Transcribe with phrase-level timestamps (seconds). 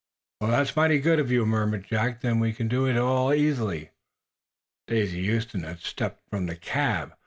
[0.39, 2.21] "That's mighty good of you," murmured Jack.
[2.21, 2.97] "Then we can do it
[3.37, 3.91] easily."
[4.87, 7.13] Daisy Huston had stepped from the cab.